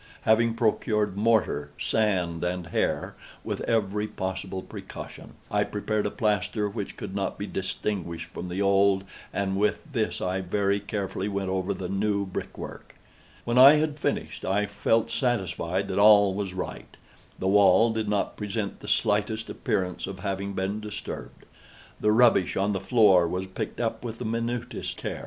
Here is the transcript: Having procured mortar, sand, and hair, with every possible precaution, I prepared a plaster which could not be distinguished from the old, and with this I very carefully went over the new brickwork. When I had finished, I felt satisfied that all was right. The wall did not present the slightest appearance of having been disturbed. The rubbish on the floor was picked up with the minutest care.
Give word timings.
Having 0.23 0.55
procured 0.55 1.15
mortar, 1.15 1.69
sand, 1.77 2.43
and 2.43 2.65
hair, 2.73 3.13
with 3.43 3.61
every 3.61 4.07
possible 4.07 4.63
precaution, 4.63 5.35
I 5.51 5.63
prepared 5.63 6.07
a 6.07 6.09
plaster 6.09 6.67
which 6.67 6.97
could 6.97 7.13
not 7.15 7.37
be 7.37 7.45
distinguished 7.45 8.29
from 8.31 8.49
the 8.49 8.63
old, 8.63 9.03
and 9.31 9.55
with 9.57 9.83
this 9.91 10.19
I 10.19 10.41
very 10.41 10.79
carefully 10.79 11.27
went 11.27 11.49
over 11.49 11.71
the 11.71 11.87
new 11.87 12.25
brickwork. 12.25 12.95
When 13.43 13.59
I 13.59 13.73
had 13.73 13.99
finished, 13.99 14.43
I 14.43 14.65
felt 14.65 15.11
satisfied 15.11 15.87
that 15.89 15.99
all 15.99 16.33
was 16.33 16.55
right. 16.55 16.97
The 17.37 17.47
wall 17.47 17.93
did 17.93 18.09
not 18.09 18.37
present 18.37 18.79
the 18.79 18.87
slightest 18.87 19.51
appearance 19.51 20.07
of 20.07 20.21
having 20.21 20.53
been 20.53 20.79
disturbed. 20.79 21.45
The 21.99 22.11
rubbish 22.11 22.57
on 22.57 22.73
the 22.73 22.79
floor 22.79 23.27
was 23.27 23.45
picked 23.45 23.79
up 23.79 24.03
with 24.03 24.17
the 24.17 24.25
minutest 24.25 24.97
care. 24.97 25.19